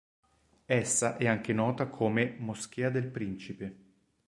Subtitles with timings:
[0.65, 3.75] Essa è anche nota come “moschea del principe”.